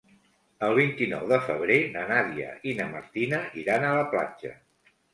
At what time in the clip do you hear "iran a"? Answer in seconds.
3.67-3.97